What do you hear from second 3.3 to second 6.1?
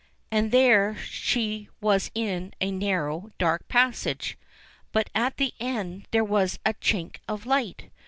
dark passage. But at the end